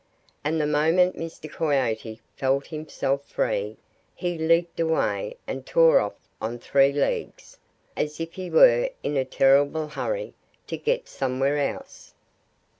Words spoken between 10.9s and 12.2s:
somewhere else.